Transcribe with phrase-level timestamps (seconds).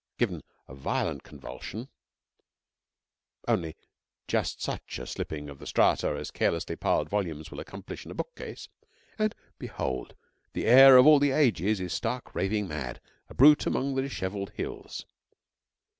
[0.17, 1.87] Given a violent convulsion
[3.47, 3.75] (only
[4.27, 8.35] just such a slipping of strata as carelessly piled volumes will accomplish in a book
[8.35, 8.67] case)
[9.19, 10.15] and behold,
[10.53, 14.49] the heir of all the ages is stark, raving mad a brute among the dishevelled
[14.55, 15.05] hills.